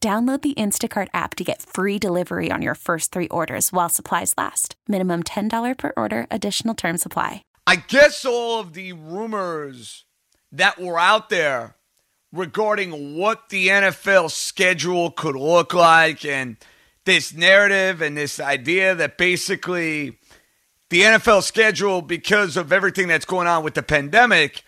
Download 0.00 0.40
the 0.42 0.54
Instacart 0.54 1.08
app 1.14 1.34
to 1.36 1.44
get 1.44 1.62
free 1.62 1.98
delivery 1.98 2.50
on 2.50 2.62
your 2.62 2.74
first 2.74 3.12
three 3.12 3.28
orders 3.28 3.72
while 3.72 3.88
supplies 3.88 4.34
last. 4.36 4.76
Minimum 4.86 5.22
$10 5.22 5.78
per 5.78 5.92
order, 5.96 6.26
additional 6.30 6.74
term 6.74 6.98
supply. 6.98 7.42
I 7.66 7.76
guess 7.76 8.24
all 8.24 8.60
of 8.60 8.74
the 8.74 8.92
rumors 8.92 10.04
that 10.52 10.80
were 10.80 10.98
out 10.98 11.30
there 11.30 11.76
regarding 12.32 13.16
what 13.16 13.48
the 13.48 13.68
NFL 13.68 14.30
schedule 14.30 15.10
could 15.10 15.34
look 15.34 15.74
like 15.74 16.24
and 16.24 16.56
this 17.04 17.32
narrative 17.32 18.02
and 18.02 18.16
this 18.16 18.38
idea 18.38 18.94
that 18.94 19.16
basically 19.16 20.18
the 20.90 21.02
NFL 21.02 21.42
schedule, 21.42 22.02
because 22.02 22.56
of 22.56 22.72
everything 22.72 23.08
that's 23.08 23.24
going 23.24 23.48
on 23.48 23.64
with 23.64 23.74
the 23.74 23.82
pandemic, 23.82 24.62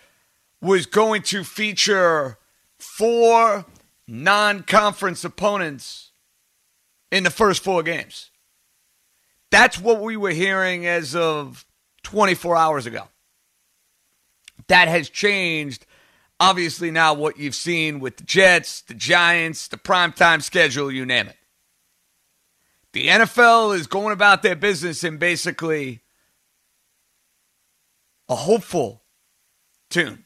was 0.61 0.85
going 0.85 1.21
to 1.21 1.43
feature 1.43 2.37
four 2.77 3.65
non 4.09 4.63
conference 4.63 5.23
opponents 5.23 6.11
in 7.11 7.23
the 7.23 7.29
first 7.29 7.63
four 7.63 7.83
games. 7.83 8.31
That's 9.51 9.79
what 9.79 10.01
we 10.01 10.17
were 10.17 10.31
hearing 10.31 10.85
as 10.85 11.15
of 11.15 11.65
24 12.03 12.55
hours 12.55 12.85
ago. 12.85 13.07
That 14.67 14.87
has 14.87 15.09
changed. 15.09 15.85
Obviously, 16.39 16.91
now 16.91 17.13
what 17.13 17.37
you've 17.37 17.55
seen 17.55 17.99
with 17.99 18.17
the 18.17 18.23
Jets, 18.23 18.81
the 18.81 18.93
Giants, 18.93 19.67
the 19.67 19.77
primetime 19.77 20.41
schedule, 20.41 20.91
you 20.91 21.05
name 21.05 21.27
it. 21.27 21.35
The 22.93 23.07
NFL 23.07 23.75
is 23.75 23.87
going 23.87 24.13
about 24.13 24.41
their 24.41 24.55
business 24.55 25.03
in 25.03 25.17
basically 25.17 26.01
a 28.27 28.35
hopeful 28.35 29.03
tune 29.89 30.25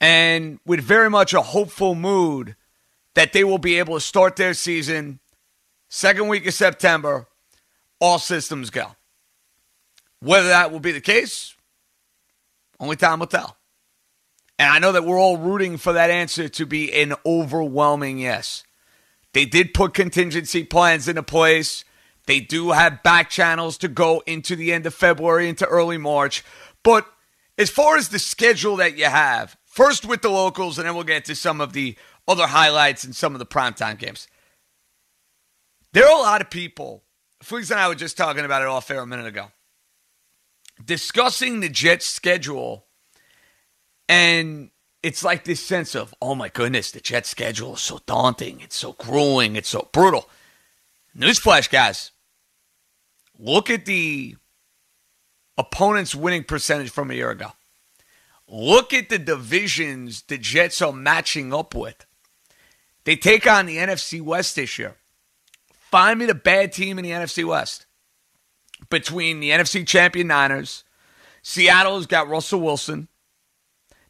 and 0.00 0.58
with 0.64 0.80
very 0.80 1.10
much 1.10 1.34
a 1.34 1.42
hopeful 1.42 1.94
mood 1.94 2.56
that 3.20 3.34
they 3.34 3.44
will 3.44 3.58
be 3.58 3.78
able 3.78 3.92
to 3.92 4.00
start 4.00 4.34
their 4.36 4.54
season 4.54 5.20
second 5.90 6.26
week 6.28 6.46
of 6.46 6.54
September, 6.54 7.26
all 8.00 8.18
systems 8.18 8.70
go. 8.70 8.96
Whether 10.20 10.48
that 10.48 10.72
will 10.72 10.80
be 10.80 10.92
the 10.92 11.02
case, 11.02 11.54
only 12.78 12.96
time 12.96 13.18
will 13.18 13.26
tell. 13.26 13.58
And 14.58 14.72
I 14.72 14.78
know 14.78 14.92
that 14.92 15.04
we're 15.04 15.20
all 15.20 15.36
rooting 15.36 15.76
for 15.76 15.92
that 15.92 16.08
answer 16.08 16.48
to 16.48 16.64
be 16.64 16.94
an 16.94 17.12
overwhelming 17.26 18.18
yes. 18.18 18.64
They 19.34 19.44
did 19.44 19.74
put 19.74 19.92
contingency 19.92 20.64
plans 20.64 21.06
into 21.06 21.22
place. 21.22 21.84
They 22.24 22.40
do 22.40 22.70
have 22.70 23.02
back 23.02 23.28
channels 23.28 23.76
to 23.78 23.88
go 23.88 24.22
into 24.26 24.56
the 24.56 24.72
end 24.72 24.86
of 24.86 24.94
February, 24.94 25.46
into 25.46 25.66
early 25.66 25.98
March. 25.98 26.42
But 26.82 27.06
as 27.58 27.68
far 27.68 27.98
as 27.98 28.08
the 28.08 28.18
schedule 28.18 28.76
that 28.76 28.96
you 28.96 29.04
have, 29.04 29.58
first 29.70 30.04
with 30.04 30.20
the 30.20 30.28
locals, 30.28 30.78
and 30.78 30.86
then 30.86 30.94
we'll 30.94 31.04
get 31.04 31.24
to 31.26 31.34
some 31.34 31.60
of 31.60 31.72
the 31.72 31.96
other 32.28 32.48
highlights 32.48 33.04
and 33.04 33.16
some 33.16 33.34
of 33.34 33.38
the 33.38 33.46
primetime 33.46 33.96
games. 33.96 34.28
There 35.92 36.04
are 36.04 36.18
a 36.18 36.22
lot 36.22 36.40
of 36.40 36.50
people, 36.50 37.04
Fleeks 37.42 37.70
and 37.70 37.80
I 37.80 37.88
were 37.88 37.94
just 37.94 38.16
talking 38.16 38.44
about 38.44 38.62
it 38.62 38.68
off 38.68 38.90
air 38.90 39.00
a 39.00 39.06
minute 39.06 39.26
ago, 39.26 39.52
discussing 40.84 41.60
the 41.60 41.68
Jets' 41.68 42.06
schedule, 42.06 42.86
and 44.08 44.70
it's 45.02 45.24
like 45.24 45.44
this 45.44 45.64
sense 45.64 45.94
of, 45.94 46.14
oh 46.20 46.34
my 46.34 46.48
goodness, 46.48 46.90
the 46.90 47.00
Jets' 47.00 47.30
schedule 47.30 47.74
is 47.74 47.80
so 47.80 48.00
daunting, 48.06 48.60
it's 48.60 48.76
so 48.76 48.92
grueling, 48.92 49.56
it's 49.56 49.68
so 49.68 49.88
brutal. 49.92 50.28
Newsflash, 51.16 51.70
guys. 51.70 52.10
Look 53.38 53.70
at 53.70 53.86
the 53.86 54.36
opponent's 55.56 56.14
winning 56.14 56.44
percentage 56.44 56.90
from 56.90 57.10
a 57.10 57.14
year 57.14 57.30
ago. 57.30 57.52
Look 58.52 58.92
at 58.92 59.08
the 59.08 59.18
divisions 59.18 60.22
the 60.22 60.36
Jets 60.36 60.82
are 60.82 60.92
matching 60.92 61.54
up 61.54 61.72
with. 61.72 62.04
They 63.04 63.14
take 63.14 63.46
on 63.46 63.66
the 63.66 63.76
NFC 63.76 64.20
West 64.20 64.56
this 64.56 64.76
year. 64.76 64.96
Find 65.70 66.18
me 66.18 66.26
the 66.26 66.34
bad 66.34 66.72
team 66.72 66.98
in 66.98 67.04
the 67.04 67.12
NFC 67.12 67.44
West. 67.44 67.86
Between 68.88 69.38
the 69.38 69.50
NFC 69.50 69.86
champion 69.86 70.26
Niners, 70.26 70.82
Seattle's 71.42 72.06
got 72.06 72.28
Russell 72.28 72.60
Wilson, 72.60 73.08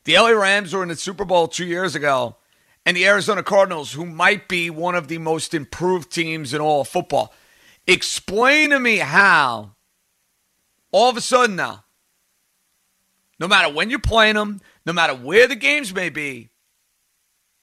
the 0.04 0.14
LA 0.14 0.30
Rams 0.30 0.72
were 0.72 0.82
in 0.82 0.88
the 0.88 0.96
Super 0.96 1.24
Bowl 1.24 1.46
two 1.46 1.66
years 1.66 1.94
ago, 1.94 2.36
and 2.86 2.96
the 2.96 3.06
Arizona 3.06 3.42
Cardinals, 3.42 3.92
who 3.92 4.06
might 4.06 4.48
be 4.48 4.70
one 4.70 4.94
of 4.94 5.08
the 5.08 5.18
most 5.18 5.52
improved 5.52 6.10
teams 6.10 6.54
in 6.54 6.60
all 6.60 6.80
of 6.80 6.88
football. 6.88 7.34
Explain 7.86 8.70
to 8.70 8.80
me 8.80 8.98
how 8.98 9.74
all 10.90 11.10
of 11.10 11.16
a 11.16 11.20
sudden 11.20 11.56
now, 11.56 11.84
no 13.40 13.48
matter 13.48 13.72
when 13.72 13.88
you're 13.88 13.98
playing 13.98 14.34
them, 14.34 14.60
no 14.84 14.92
matter 14.92 15.14
where 15.14 15.48
the 15.48 15.56
games 15.56 15.94
may 15.94 16.10
be, 16.10 16.50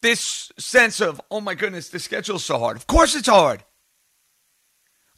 this 0.02 0.52
sense 0.58 1.00
of, 1.00 1.22
oh 1.30 1.40
my 1.40 1.54
goodness, 1.54 1.90
the 1.90 2.00
schedule's 2.00 2.44
so 2.44 2.58
hard. 2.58 2.76
Of 2.76 2.88
course 2.88 3.16
it's 3.16 3.28
hard. 3.28 3.64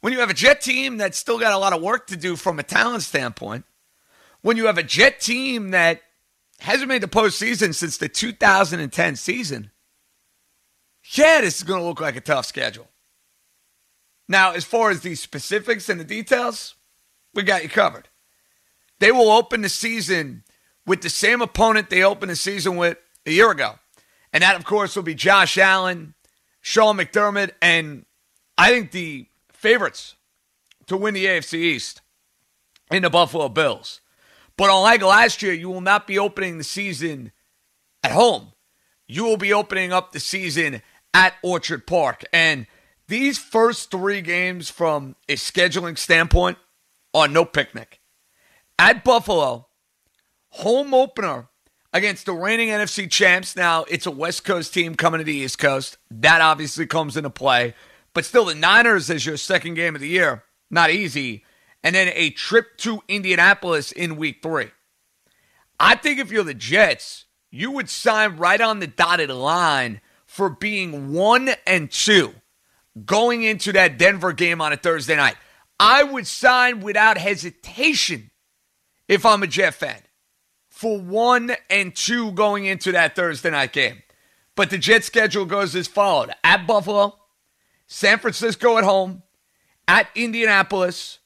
When 0.00 0.12
you 0.12 0.20
have 0.20 0.30
a 0.30 0.34
Jet 0.34 0.60
team 0.60 0.98
that's 0.98 1.18
still 1.18 1.38
got 1.38 1.52
a 1.52 1.58
lot 1.58 1.72
of 1.72 1.82
work 1.82 2.06
to 2.08 2.16
do 2.16 2.36
from 2.36 2.58
a 2.58 2.62
talent 2.62 3.02
standpoint, 3.02 3.64
when 4.42 4.56
you 4.56 4.66
have 4.66 4.78
a 4.78 4.82
Jet 4.82 5.20
team 5.20 5.70
that 5.70 6.02
hasn't 6.60 6.88
made 6.88 7.02
the 7.02 7.08
postseason 7.08 7.74
since 7.74 7.96
the 7.96 8.08
2010 8.08 9.16
season, 9.16 9.70
yeah, 11.14 11.40
this 11.40 11.56
is 11.58 11.62
going 11.62 11.80
to 11.80 11.86
look 11.86 12.00
like 12.00 12.16
a 12.16 12.20
tough 12.20 12.46
schedule. 12.46 12.88
Now, 14.28 14.52
as 14.52 14.64
far 14.64 14.90
as 14.90 15.00
the 15.00 15.14
specifics 15.14 15.88
and 15.88 15.98
the 15.98 16.04
details, 16.04 16.76
we 17.34 17.42
got 17.42 17.62
you 17.62 17.68
covered. 17.68 18.08
They 19.00 19.10
will 19.10 19.30
open 19.30 19.62
the 19.62 19.68
season 19.68 20.44
with 20.90 21.02
the 21.02 21.08
same 21.08 21.40
opponent 21.40 21.88
they 21.88 22.02
opened 22.02 22.32
the 22.32 22.34
season 22.34 22.74
with 22.74 22.98
a 23.24 23.30
year 23.30 23.52
ago. 23.52 23.76
And 24.32 24.42
that, 24.42 24.56
of 24.56 24.64
course, 24.64 24.96
will 24.96 25.04
be 25.04 25.14
Josh 25.14 25.56
Allen, 25.56 26.14
Sean 26.60 26.96
McDermott, 26.96 27.52
and 27.62 28.06
I 28.58 28.70
think 28.70 28.90
the 28.90 29.28
favorites 29.52 30.16
to 30.88 30.96
win 30.96 31.14
the 31.14 31.26
AFC 31.26 31.54
East 31.54 32.00
in 32.90 33.04
the 33.04 33.08
Buffalo 33.08 33.48
Bills. 33.48 34.00
But 34.56 34.68
unlike 34.68 35.00
last 35.02 35.42
year, 35.42 35.52
you 35.52 35.70
will 35.70 35.80
not 35.80 36.08
be 36.08 36.18
opening 36.18 36.58
the 36.58 36.64
season 36.64 37.30
at 38.02 38.10
home. 38.10 38.48
You 39.06 39.22
will 39.22 39.36
be 39.36 39.52
opening 39.52 39.92
up 39.92 40.10
the 40.10 40.18
season 40.18 40.82
at 41.14 41.34
Orchard 41.44 41.86
Park. 41.86 42.24
And 42.32 42.66
these 43.06 43.38
first 43.38 43.92
three 43.92 44.22
games, 44.22 44.68
from 44.68 45.14
a 45.28 45.36
scheduling 45.36 45.96
standpoint, 45.96 46.58
are 47.14 47.28
no 47.28 47.44
picnic. 47.44 48.00
At 48.76 49.04
Buffalo, 49.04 49.68
home 50.50 50.94
opener 50.94 51.48
against 51.92 52.26
the 52.26 52.32
reigning 52.32 52.68
NFC 52.68 53.10
champs. 53.10 53.56
Now, 53.56 53.84
it's 53.84 54.06
a 54.06 54.10
West 54.10 54.44
Coast 54.44 54.72
team 54.74 54.94
coming 54.94 55.18
to 55.18 55.24
the 55.24 55.34
East 55.34 55.58
Coast. 55.58 55.98
That 56.10 56.40
obviously 56.40 56.86
comes 56.86 57.16
into 57.16 57.30
play. 57.30 57.74
But 58.12 58.24
still, 58.24 58.46
the 58.46 58.54
Niners 58.54 59.10
as 59.10 59.26
your 59.26 59.36
second 59.36 59.74
game 59.74 59.94
of 59.94 60.00
the 60.00 60.08
year, 60.08 60.44
not 60.70 60.90
easy. 60.90 61.44
And 61.82 61.94
then 61.94 62.12
a 62.14 62.30
trip 62.30 62.76
to 62.78 63.02
Indianapolis 63.08 63.92
in 63.92 64.16
week 64.16 64.42
three. 64.42 64.70
I 65.78 65.96
think 65.96 66.18
if 66.18 66.30
you're 66.30 66.44
the 66.44 66.54
Jets, 66.54 67.24
you 67.50 67.70
would 67.70 67.88
sign 67.88 68.36
right 68.36 68.60
on 68.60 68.80
the 68.80 68.86
dotted 68.86 69.30
line 69.30 70.00
for 70.26 70.50
being 70.50 71.12
one 71.12 71.50
and 71.66 71.90
two 71.90 72.34
going 73.04 73.42
into 73.42 73.72
that 73.72 73.98
Denver 73.98 74.32
game 74.32 74.60
on 74.60 74.72
a 74.72 74.76
Thursday 74.76 75.16
night. 75.16 75.36
I 75.78 76.02
would 76.02 76.26
sign 76.26 76.80
without 76.80 77.16
hesitation 77.16 78.30
if 79.08 79.24
I'm 79.24 79.42
a 79.42 79.46
Jet 79.46 79.74
fan 79.74 80.02
for 80.80 80.98
one 80.98 81.52
and 81.68 81.94
two 81.94 82.32
going 82.32 82.64
into 82.64 82.90
that 82.90 83.14
Thursday 83.14 83.50
night 83.50 83.70
game. 83.70 84.02
But 84.56 84.70
the 84.70 84.78
Jet 84.78 85.04
schedule 85.04 85.44
goes 85.44 85.76
as 85.76 85.86
followed 85.86 86.30
at 86.42 86.66
Buffalo, 86.66 87.18
San 87.86 88.18
Francisco 88.18 88.78
at 88.78 88.84
home, 88.84 89.22
at 89.86 90.08
Indianapolis, 90.14 91.18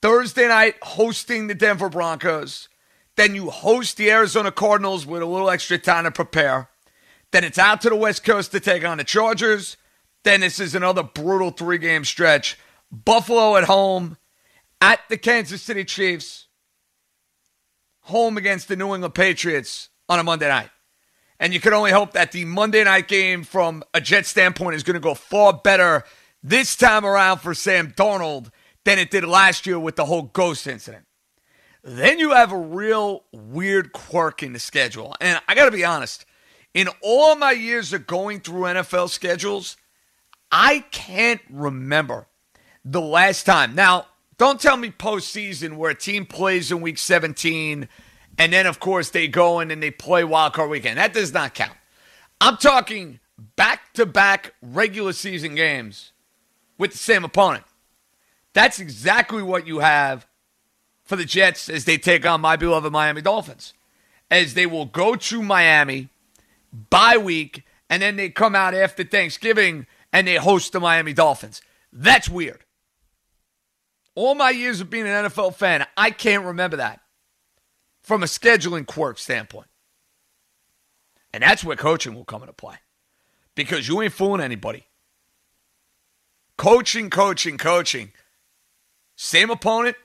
Thursday 0.00 0.48
night 0.48 0.76
hosting 0.80 1.46
the 1.46 1.54
Denver 1.54 1.90
Broncos. 1.90 2.70
Then 3.16 3.34
you 3.34 3.50
host 3.50 3.98
the 3.98 4.10
Arizona 4.10 4.50
Cardinals 4.50 5.04
with 5.04 5.20
a 5.20 5.26
little 5.26 5.50
extra 5.50 5.76
time 5.76 6.04
to 6.04 6.10
prepare. 6.10 6.70
Then 7.32 7.44
it's 7.44 7.58
out 7.58 7.82
to 7.82 7.90
the 7.90 7.96
West 7.96 8.24
Coast 8.24 8.50
to 8.52 8.60
take 8.60 8.82
on 8.82 8.96
the 8.96 9.04
Chargers. 9.04 9.76
Then 10.24 10.40
this 10.40 10.58
is 10.58 10.74
another 10.74 11.02
brutal 11.02 11.50
three 11.50 11.76
game 11.76 12.06
stretch. 12.06 12.58
Buffalo 12.90 13.56
at 13.56 13.64
home, 13.64 14.16
at 14.80 15.00
the 15.10 15.18
Kansas 15.18 15.60
City 15.60 15.84
Chiefs, 15.84 16.46
home 18.02 18.36
against 18.36 18.68
the 18.68 18.76
New 18.76 18.94
England 18.94 19.14
Patriots 19.14 19.88
on 20.08 20.18
a 20.18 20.24
Monday 20.24 20.48
night. 20.48 20.70
And 21.40 21.52
you 21.52 21.60
can 21.60 21.72
only 21.72 21.90
hope 21.90 22.12
that 22.12 22.32
the 22.32 22.44
Monday 22.44 22.84
night 22.84 23.08
game 23.08 23.42
from 23.42 23.82
a 23.94 24.00
Jet 24.00 24.26
standpoint 24.26 24.76
is 24.76 24.82
going 24.82 24.94
to 24.94 25.00
go 25.00 25.14
far 25.14 25.52
better 25.52 26.04
this 26.42 26.76
time 26.76 27.04
around 27.04 27.38
for 27.38 27.54
Sam 27.54 27.92
Darnold 27.92 28.50
than 28.84 28.98
it 28.98 29.10
did 29.10 29.24
last 29.24 29.66
year 29.66 29.78
with 29.78 29.96
the 29.96 30.04
whole 30.04 30.22
ghost 30.22 30.66
incident. 30.66 31.04
Then 31.82 32.18
you 32.18 32.30
have 32.30 32.52
a 32.52 32.56
real 32.56 33.24
weird 33.32 33.92
quirk 33.92 34.42
in 34.42 34.52
the 34.52 34.60
schedule. 34.60 35.16
And 35.20 35.40
I 35.48 35.54
got 35.54 35.64
to 35.64 35.72
be 35.72 35.84
honest, 35.84 36.24
in 36.74 36.88
all 37.02 37.34
my 37.34 37.52
years 37.52 37.92
of 37.92 38.06
going 38.06 38.40
through 38.40 38.62
NFL 38.62 39.10
schedules, 39.10 39.76
I 40.50 40.84
can't 40.90 41.40
remember 41.50 42.28
the 42.84 43.00
last 43.00 43.44
time. 43.44 43.74
Now, 43.74 44.06
don't 44.42 44.60
tell 44.60 44.76
me 44.76 44.90
postseason 44.90 45.76
where 45.76 45.92
a 45.92 45.94
team 45.94 46.26
plays 46.26 46.72
in 46.72 46.80
week 46.80 46.98
17 46.98 47.88
and 48.38 48.52
then, 48.52 48.66
of 48.66 48.80
course, 48.80 49.10
they 49.10 49.28
go 49.28 49.60
in 49.60 49.70
and 49.70 49.80
they 49.80 49.92
play 49.92 50.24
wild 50.24 50.54
card 50.54 50.68
weekend. 50.68 50.98
That 50.98 51.14
does 51.14 51.32
not 51.32 51.54
count. 51.54 51.76
I'm 52.40 52.56
talking 52.56 53.20
back 53.54 53.92
to 53.92 54.04
back 54.04 54.54
regular 54.60 55.12
season 55.12 55.54
games 55.54 56.10
with 56.76 56.90
the 56.90 56.98
same 56.98 57.22
opponent. 57.22 57.62
That's 58.52 58.80
exactly 58.80 59.44
what 59.44 59.68
you 59.68 59.78
have 59.78 60.26
for 61.04 61.14
the 61.14 61.24
Jets 61.24 61.68
as 61.68 61.84
they 61.84 61.96
take 61.96 62.26
on 62.26 62.40
my 62.40 62.56
beloved 62.56 62.90
Miami 62.90 63.22
Dolphins. 63.22 63.74
As 64.28 64.54
they 64.54 64.66
will 64.66 64.86
go 64.86 65.14
to 65.14 65.40
Miami 65.40 66.08
by 66.90 67.16
week, 67.16 67.62
and 67.88 68.02
then 68.02 68.16
they 68.16 68.28
come 68.28 68.56
out 68.56 68.74
after 68.74 69.04
Thanksgiving 69.04 69.86
and 70.12 70.26
they 70.26 70.34
host 70.34 70.72
the 70.72 70.80
Miami 70.80 71.12
Dolphins. 71.12 71.62
That's 71.92 72.28
weird. 72.28 72.64
All 74.14 74.34
my 74.34 74.50
years 74.50 74.80
of 74.80 74.90
being 74.90 75.06
an 75.06 75.26
NFL 75.26 75.54
fan, 75.54 75.86
I 75.96 76.10
can't 76.10 76.44
remember 76.44 76.76
that 76.76 77.00
from 78.02 78.22
a 78.22 78.26
scheduling 78.26 78.86
quirk 78.86 79.18
standpoint. 79.18 79.68
And 81.32 81.42
that's 81.42 81.64
where 81.64 81.76
coaching 81.76 82.14
will 82.14 82.24
come 82.24 82.42
into 82.42 82.52
play 82.52 82.76
because 83.54 83.88
you 83.88 84.02
ain't 84.02 84.12
fooling 84.12 84.42
anybody. 84.42 84.86
Coaching, 86.58 87.08
coaching, 87.08 87.56
coaching. 87.56 88.12
Same 89.16 89.50
opponent, 89.50 89.96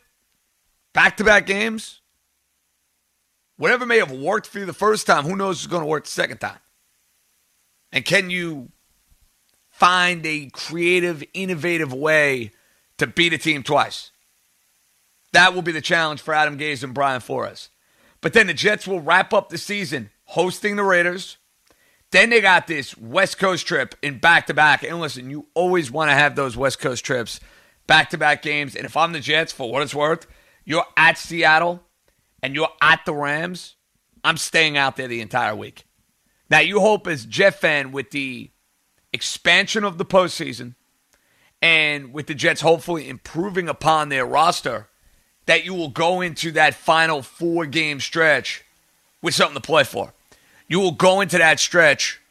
back 0.94 1.18
to 1.18 1.24
back 1.24 1.46
games. 1.46 2.02
Whatever 3.58 3.86
may 3.86 3.98
have 3.98 4.12
worked 4.12 4.48
for 4.48 4.60
you 4.60 4.66
the 4.66 4.74
first 4.74 5.08
time, 5.08 5.24
who 5.24 5.36
knows 5.36 5.62
is 5.62 5.68
going 5.68 5.82
to 5.82 5.88
work 5.88 6.06
the 6.06 6.12
second 6.12 6.38
time? 6.38 6.60
And 7.92 8.06
can 8.06 8.30
you 8.30 8.70
find 9.70 10.26
a 10.26 10.50
creative, 10.54 11.24
innovative 11.34 11.94
way 11.94 12.52
to 12.98 13.08
beat 13.08 13.34
a 13.34 13.38
team 13.38 13.64
twice. 13.64 14.12
That 15.34 15.54
will 15.54 15.62
be 15.62 15.72
the 15.72 15.82
challenge 15.82 16.22
for 16.22 16.34
Adam 16.34 16.58
Gase 16.58 16.84
and 16.84 16.94
Brian 16.94 17.22
Flores. 17.22 17.70
But 18.22 18.34
then 18.34 18.48
the 18.48 18.54
Jets 18.54 18.88
will 18.88 19.02
wrap 19.02 19.34
up 19.34 19.50
the 19.50 19.58
season 19.58 20.10
hosting 20.26 20.76
the 20.76 20.84
Raiders. 20.84 21.38
Then 22.12 22.30
they 22.30 22.42
got 22.42 22.68
this 22.68 22.98
West 22.98 23.38
Coast 23.38 23.68
trip 23.68 23.96
in 24.02 24.20
back 24.20 24.48
to 24.48 24.54
back. 24.54 24.84
And 24.84 25.00
listen, 25.00 25.30
you 25.30 25.48
always 25.54 25.92
want 25.92 26.10
to 26.10 26.16
have 26.16 26.36
those 26.36 26.56
West 26.58 26.80
Coast 26.80 27.06
trips, 27.06 27.40
back 27.86 28.10
to 28.12 28.18
back 28.18 28.42
games. 28.42 28.76
And 28.76 28.86
if 28.86 28.96
I'm 28.96 29.12
the 29.12 29.20
Jets, 29.20 29.52
for 29.52 29.72
what 29.72 29.82
it's 29.82 29.94
worth, 29.94 30.26
you're 30.64 30.86
at 30.96 31.18
Seattle 31.18 31.84
and 32.42 32.56
you're 32.56 32.72
at 32.82 33.06
the 33.06 33.14
Rams, 33.14 33.76
I'm 34.24 34.38
staying 34.38 34.78
out 34.78 34.96
there 34.96 35.08
the 35.08 35.22
entire 35.22 35.56
week. 35.56 35.86
Now, 36.50 36.60
you 36.60 36.80
hope 36.80 37.08
as 37.08 37.26
Jet 37.26 37.60
fan 37.60 37.92
with 37.92 38.12
the 38.12 38.52
expansion 39.12 39.84
of 39.84 39.98
the 39.98 40.06
postseason 40.06 40.76
and 41.62 42.14
with 42.14 42.28
the 42.28 42.36
Jets 42.36 42.62
hopefully 42.62 43.10
improving 43.10 43.68
upon 43.68 44.10
their 44.10 44.26
roster, 44.26 44.88
that 45.46 45.66
you 45.66 45.74
will 45.74 45.90
go 45.90 46.22
into 46.22 46.52
that 46.52 46.76
final 46.76 47.22
four 47.22 47.66
game 47.66 48.00
stretch 48.00 48.64
with 49.22 49.34
something 49.34 49.56
to 49.56 49.66
play 49.66 49.84
for. 49.84 50.14
You 50.68 50.80
will 50.80 50.92
go 50.92 51.22
into 51.22 51.38
that 51.38 51.60
stretch 51.60 52.22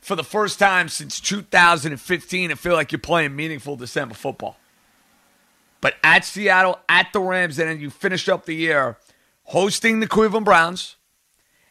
for 0.00 0.14
the 0.14 0.24
first 0.24 0.58
time 0.58 0.88
since 0.88 1.18
2015 1.18 2.50
and 2.50 2.60
feel 2.60 2.74
like 2.74 2.92
you're 2.92 2.98
playing 2.98 3.34
meaningful 3.34 3.76
December 3.76 4.14
football. 4.14 4.56
But 5.80 5.94
at 6.02 6.24
Seattle, 6.24 6.78
at 6.88 7.12
the 7.12 7.20
Rams, 7.20 7.58
and 7.58 7.68
then 7.68 7.80
you 7.80 7.90
finish 7.90 8.28
up 8.28 8.44
the 8.44 8.54
year 8.54 8.98
hosting 9.44 10.00
the 10.00 10.06
Cleveland 10.06 10.44
Browns, 10.44 10.96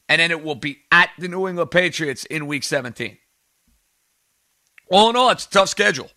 and 0.08 0.20
then 0.20 0.32
it 0.32 0.44
will 0.44 0.56
be 0.56 0.80
at 0.92 1.10
the 1.18 1.28
New 1.28 1.48
England 1.48 1.72
Patriots 1.72 2.26
in 2.26 2.48
week 2.48 2.64
17. 2.64 3.18
All 4.90 5.10
in 5.10 5.16
all, 5.16 5.30
it's 5.32 5.46
a 5.46 5.50
tough 5.50 5.70
schedule. 5.70 6.10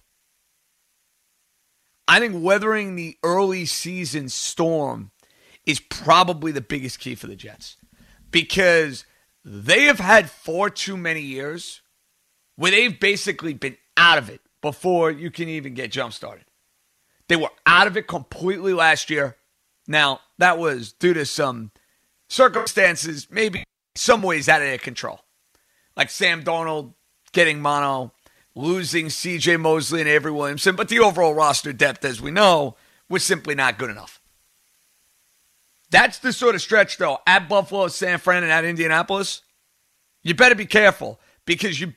I 2.09 2.21
think 2.21 2.43
weathering 2.43 2.97
the 2.97 3.19
early 3.23 3.67
season 3.67 4.31
storm 4.31 5.11
is 5.67 5.79
probably 5.79 6.51
the 6.51 6.63
biggest 6.63 6.99
key 6.99 7.15
for 7.15 7.27
the 7.27 7.37
Jets 7.37 7.77
because 8.31 9.05
they 9.45 9.85
have 9.85 9.99
had 10.01 10.31
far 10.31 10.71
too 10.71 10.97
many 10.97 11.21
years 11.21 11.83
where 12.57 12.71
they've 12.71 12.99
basically 12.99 13.53
been 13.53 13.77
out 13.99 14.17
of 14.17 14.31
it 14.31 14.41
before 14.63 15.11
you 15.11 15.31
can 15.31 15.51
even 15.51 15.75
get 15.75 15.93
jump 15.93 16.15
started. 16.15 16.47
They 17.29 17.37
were 17.37 17.51
out 17.67 17.87
of 17.87 17.97
it 17.99 18.09
completely 18.09 18.73
last 18.73 19.11
year. 19.11 19.37
Now, 19.87 20.21
that 20.39 20.59
was 20.59 20.93
due 20.93 21.13
to 21.13 21.27
some 21.27 21.73
circumstances, 22.31 23.29
maybe 23.31 23.65
some 23.95 24.23
ways 24.23 24.49
out 24.49 24.63
of 24.63 24.67
their 24.67 24.79
control. 24.79 25.21
Like 25.95 26.09
Sam 26.09 26.43
Darnold 26.43 26.95
getting 27.33 27.61
mono, 27.61 28.15
losing 28.59 29.07
CJ 29.07 29.61
Mosley 29.61 30.01
and 30.01 30.09
Avery 30.09 30.33
Williamson, 30.33 30.75
but 30.75 30.89
the 30.89 30.99
overall 30.99 31.33
roster 31.33 31.73
depth, 31.73 32.05
as 32.05 32.21
we 32.21 32.33
know, 32.33 32.75
was 33.09 33.23
simply 33.23 33.55
not 33.55 33.79
good 33.79 33.89
enough. 33.89 34.21
That's 35.91 36.19
the 36.19 36.33
sort 36.33 36.57
of 36.57 36.61
stretch, 36.61 36.99
though, 36.99 37.19
at 37.25 37.49
Buffalo, 37.49 37.87
San 37.87 38.19
Fran, 38.19 38.43
and 38.43 38.53
at 38.53 38.65
Indianapolis. 38.65 39.43
You 40.25 40.35
better 40.35 40.57
be 40.57 40.67
careful 40.67 41.21
because 41.47 41.81
you 41.81 41.95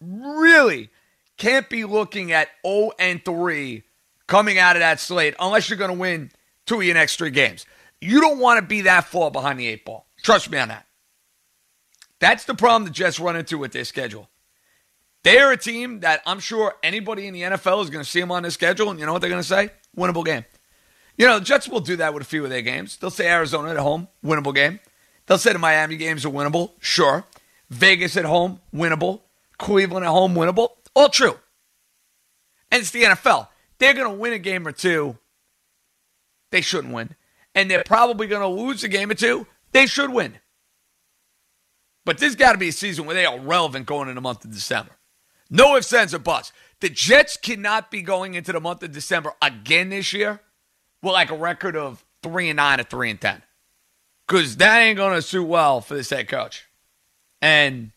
really 0.00 0.88
can't 1.36 1.68
be 1.68 1.84
looking 1.84 2.30
at 2.30 2.48
0 2.64 2.92
and 2.98 3.22
3 3.24 3.82
coming 4.28 4.58
out 4.58 4.76
of 4.76 4.80
that 4.80 5.00
slate 5.00 5.34
unless 5.40 5.68
you're 5.68 5.76
going 5.76 5.90
to 5.90 5.98
win 5.98 6.30
two 6.64 6.76
of 6.76 6.84
your 6.84 6.94
next 6.94 7.16
three 7.16 7.30
games. 7.30 7.66
You 8.00 8.20
don't 8.20 8.38
want 8.38 8.60
to 8.60 8.66
be 8.66 8.82
that 8.82 9.06
far 9.06 9.32
behind 9.32 9.58
the 9.58 9.66
eight 9.66 9.84
ball. 9.84 10.06
Trust 10.22 10.48
me 10.48 10.58
on 10.58 10.68
that. 10.68 10.86
That's 12.20 12.44
the 12.44 12.54
problem 12.54 12.84
the 12.84 12.90
Jets 12.90 13.18
run 13.18 13.36
into 13.36 13.58
with 13.58 13.72
their 13.72 13.84
schedule. 13.84 14.30
They're 15.24 15.52
a 15.52 15.56
team 15.56 16.00
that 16.00 16.22
I'm 16.26 16.38
sure 16.38 16.74
anybody 16.82 17.26
in 17.26 17.34
the 17.34 17.42
NFL 17.42 17.82
is 17.82 17.90
going 17.90 18.04
to 18.04 18.08
see 18.08 18.20
them 18.20 18.30
on 18.30 18.42
their 18.42 18.50
schedule, 18.50 18.90
and 18.90 19.00
you 19.00 19.06
know 19.06 19.12
what 19.14 19.20
they're 19.22 19.30
going 19.30 19.42
to 19.42 19.48
say? 19.48 19.70
Winnable 19.96 20.24
game. 20.24 20.44
You 21.16 21.26
know, 21.26 21.38
the 21.38 21.44
Jets 21.44 21.66
will 21.66 21.80
do 21.80 21.96
that 21.96 22.12
with 22.12 22.22
a 22.22 22.26
few 22.26 22.44
of 22.44 22.50
their 22.50 22.60
games. 22.60 22.98
They'll 22.98 23.10
say 23.10 23.26
Arizona 23.26 23.70
at 23.70 23.78
home, 23.78 24.08
winnable 24.24 24.54
game. 24.54 24.80
They'll 25.26 25.38
say 25.38 25.52
the 25.52 25.58
Miami 25.58 25.96
games 25.96 26.26
are 26.26 26.30
winnable, 26.30 26.72
sure. 26.78 27.24
Vegas 27.70 28.16
at 28.16 28.26
home, 28.26 28.60
winnable. 28.74 29.22
Cleveland 29.58 30.04
at 30.04 30.10
home, 30.10 30.34
winnable. 30.34 30.70
All 30.94 31.08
true. 31.08 31.38
And 32.70 32.82
it's 32.82 32.90
the 32.90 33.04
NFL. 33.04 33.48
They're 33.78 33.94
going 33.94 34.10
to 34.10 34.18
win 34.18 34.34
a 34.34 34.38
game 34.38 34.68
or 34.68 34.72
two. 34.72 35.16
They 36.50 36.60
shouldn't 36.60 36.92
win. 36.92 37.14
And 37.54 37.70
they're 37.70 37.84
probably 37.84 38.26
going 38.26 38.42
to 38.42 38.62
lose 38.62 38.84
a 38.84 38.88
game 38.88 39.10
or 39.10 39.14
two. 39.14 39.46
They 39.72 39.86
should 39.86 40.10
win. 40.10 40.34
But 42.04 42.18
this 42.18 42.34
got 42.34 42.52
to 42.52 42.58
be 42.58 42.68
a 42.68 42.72
season 42.72 43.06
where 43.06 43.14
they 43.14 43.24
are 43.24 43.38
relevant 43.38 43.86
going 43.86 44.08
in 44.08 44.16
the 44.16 44.20
month 44.20 44.44
of 44.44 44.52
December. 44.52 44.90
No 45.50 45.76
ifs, 45.76 45.92
ands, 45.92 46.14
or 46.14 46.18
buts. 46.18 46.52
The 46.80 46.88
Jets 46.88 47.36
cannot 47.36 47.90
be 47.90 48.02
going 48.02 48.34
into 48.34 48.52
the 48.52 48.60
month 48.60 48.82
of 48.82 48.92
December 48.92 49.32
again 49.40 49.90
this 49.90 50.12
year 50.12 50.40
with 51.02 51.12
like 51.12 51.30
a 51.30 51.36
record 51.36 51.76
of 51.76 52.04
three 52.22 52.48
and 52.50 52.56
nine 52.56 52.80
or 52.80 52.84
three 52.84 53.10
and 53.10 53.20
ten. 53.20 53.42
Because 54.26 54.56
that 54.56 54.78
ain't 54.78 54.96
gonna 54.96 55.22
suit 55.22 55.44
well 55.44 55.80
for 55.80 55.94
this 55.94 56.10
head 56.10 56.28
coach. 56.28 56.64
And 57.42 57.92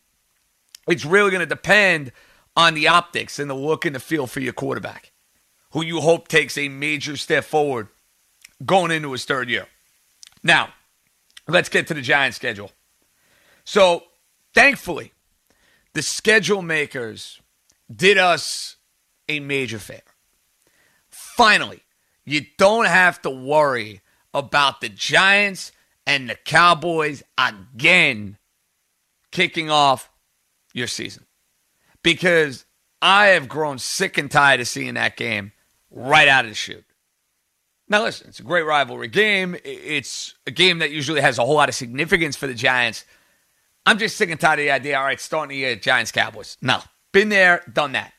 it's 0.86 1.04
really 1.04 1.30
gonna 1.30 1.46
depend 1.46 2.12
on 2.56 2.74
the 2.74 2.88
optics 2.88 3.38
and 3.38 3.48
the 3.48 3.54
look 3.54 3.84
and 3.84 3.94
the 3.94 4.00
feel 4.00 4.26
for 4.26 4.40
your 4.40 4.52
quarterback. 4.52 5.12
who 5.72 5.84
you 5.84 6.00
hope 6.00 6.28
takes 6.28 6.56
a 6.56 6.68
major 6.68 7.16
step 7.16 7.44
forward 7.44 7.88
going 8.64 8.90
into 8.90 9.12
his 9.12 9.24
third 9.24 9.48
year. 9.50 9.66
Now, 10.42 10.72
let's 11.46 11.68
get 11.68 11.86
to 11.88 11.94
the 11.94 12.00
Giants 12.00 12.36
schedule. 12.36 12.72
So, 13.64 14.04
thankfully, 14.54 15.12
the 15.98 16.02
schedule 16.02 16.62
makers 16.62 17.40
did 17.92 18.18
us 18.18 18.76
a 19.28 19.40
major 19.40 19.80
favor. 19.80 20.14
Finally, 21.08 21.82
you 22.24 22.42
don't 22.56 22.86
have 22.86 23.20
to 23.20 23.28
worry 23.28 24.00
about 24.32 24.80
the 24.80 24.88
Giants 24.88 25.72
and 26.06 26.30
the 26.30 26.36
Cowboys 26.36 27.24
again 27.36 28.38
kicking 29.32 29.70
off 29.70 30.08
your 30.72 30.86
season. 30.86 31.26
Because 32.04 32.64
I 33.02 33.30
have 33.30 33.48
grown 33.48 33.80
sick 33.80 34.18
and 34.18 34.30
tired 34.30 34.60
of 34.60 34.68
seeing 34.68 34.94
that 34.94 35.16
game 35.16 35.50
right 35.90 36.28
out 36.28 36.44
of 36.44 36.52
the 36.52 36.54
chute. 36.54 36.84
Now, 37.88 38.04
listen, 38.04 38.28
it's 38.28 38.38
a 38.38 38.44
great 38.44 38.62
rivalry 38.62 39.08
game. 39.08 39.56
It's 39.64 40.34
a 40.46 40.52
game 40.52 40.78
that 40.78 40.92
usually 40.92 41.22
has 41.22 41.38
a 41.38 41.44
whole 41.44 41.56
lot 41.56 41.68
of 41.68 41.74
significance 41.74 42.36
for 42.36 42.46
the 42.46 42.54
Giants. 42.54 43.04
I'm 43.88 43.96
just 43.96 44.18
sick 44.18 44.28
and 44.28 44.38
tired 44.38 44.58
of 44.58 44.64
the 44.66 44.70
idea, 44.70 44.98
all 44.98 45.04
right, 45.04 45.18
starting 45.18 45.48
the 45.48 45.56
year, 45.56 45.74
Giants 45.74 46.12
Cowboys. 46.12 46.58
No, 46.60 46.82
been 47.10 47.30
there, 47.30 47.62
done 47.72 47.92
that. 47.92 48.12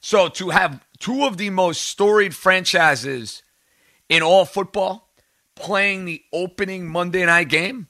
So 0.00 0.28
to 0.28 0.48
have 0.48 0.82
two 0.98 1.26
of 1.26 1.36
the 1.36 1.50
most 1.50 1.82
storied 1.82 2.34
franchises 2.34 3.42
in 4.08 4.22
all 4.22 4.46
football 4.46 5.12
playing 5.56 6.06
the 6.06 6.22
opening 6.32 6.88
Monday 6.88 7.26
night 7.26 7.50
game, 7.50 7.88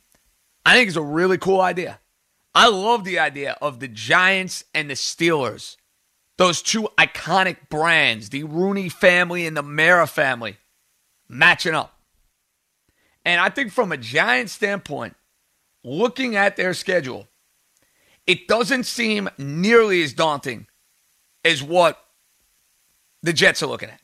I 0.67 0.75
think 0.75 0.89
is 0.89 0.97
a 0.97 1.03
really 1.03 1.39
cool 1.39 1.61
idea. 1.61 2.01
I 2.53 2.67
love 2.67 3.05
the 3.05 3.21
idea 3.21 3.57
of 3.63 3.79
the 3.79 3.87
Giants 3.87 4.65
and 4.75 4.91
the 4.91 4.95
Steelers, 4.95 5.77
those 6.37 6.61
two 6.61 6.89
iconic 6.99 7.69
brands, 7.69 8.31
the 8.31 8.43
Rooney 8.43 8.89
family 8.89 9.47
and 9.47 9.57
the 9.57 9.63
Mara 9.63 10.09
family, 10.09 10.57
matching 11.29 11.75
up. 11.75 11.97
And 13.25 13.41
I 13.41 13.51
think 13.51 13.71
from 13.71 13.93
a 13.93 13.97
Giants 13.97 14.53
standpoint, 14.53 15.15
looking 15.83 16.37
at 16.37 16.57
their 16.57 16.75
schedule, 16.75 17.29
it 18.27 18.47
doesn't 18.47 18.85
seem 18.85 19.29
nearly 19.39 20.03
as 20.03 20.13
daunting 20.13 20.67
as 21.45 21.63
what 21.63 21.99
the 23.23 23.33
Jets 23.33 23.63
are 23.63 23.67
looking 23.67 23.91
at. 23.91 24.01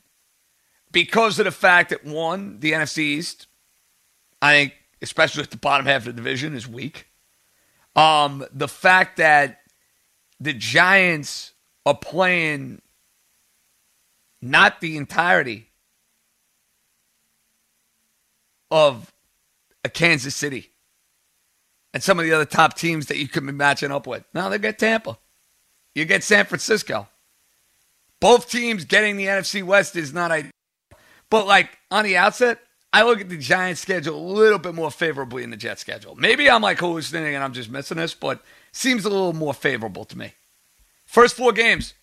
Because 0.91 1.37
of 1.39 1.45
the 1.45 1.51
fact 1.51 1.89
that, 1.89 2.05
one, 2.05 2.59
the 2.59 2.71
NFC 2.71 2.99
East, 2.99 3.47
I 4.41 4.53
think, 4.53 4.73
especially 5.01 5.43
at 5.43 5.51
the 5.51 5.57
bottom 5.57 5.85
half 5.85 6.01
of 6.01 6.05
the 6.05 6.13
division, 6.13 6.55
is 6.55 6.67
weak. 6.67 7.07
Um, 7.95 8.45
the 8.51 8.67
fact 8.67 9.17
that 9.17 9.59
the 10.39 10.53
Giants 10.53 11.53
are 11.85 11.95
playing 11.97 12.81
not 14.41 14.81
the 14.81 14.97
entirety 14.97 15.69
of 18.69 19.13
a 19.83 19.89
Kansas 19.89 20.35
City 20.35 20.71
and 21.93 22.03
some 22.03 22.19
of 22.19 22.25
the 22.25 22.33
other 22.33 22.45
top 22.45 22.75
teams 22.75 23.07
that 23.07 23.17
you 23.17 23.27
could 23.27 23.45
be 23.45 23.51
matching 23.51 23.91
up 23.91 24.07
with. 24.07 24.23
Now 24.33 24.49
they 24.49 24.59
get 24.59 24.79
Tampa. 24.79 25.17
You 25.95 26.05
get 26.05 26.23
San 26.23 26.45
Francisco. 26.45 27.07
Both 28.19 28.49
teams 28.49 28.85
getting 28.85 29.17
the 29.17 29.25
NFC 29.25 29.63
West 29.63 29.95
is 29.95 30.13
not 30.13 30.31
ideal. 30.31 30.51
But 31.29 31.47
like 31.47 31.77
on 31.91 32.03
the 32.03 32.17
outset, 32.17 32.59
I 32.93 33.03
look 33.03 33.19
at 33.19 33.29
the 33.29 33.37
Giants 33.37 33.81
schedule 33.81 34.15
a 34.15 34.33
little 34.33 34.59
bit 34.59 34.73
more 34.73 34.91
favorably 34.91 35.41
than 35.41 35.51
the 35.51 35.57
Jets 35.57 35.81
schedule. 35.81 36.15
Maybe 36.15 36.49
I'm 36.49 36.61
like 36.61 36.79
hallucinating 36.79 37.35
and 37.35 37.43
I'm 37.43 37.53
just 37.53 37.69
missing 37.69 37.97
this, 37.97 38.13
but 38.13 38.41
seems 38.71 39.05
a 39.05 39.09
little 39.09 39.33
more 39.33 39.53
favorable 39.53 40.05
to 40.05 40.17
me. 40.17 40.33
First 41.05 41.35
four 41.35 41.51
games, 41.51 41.93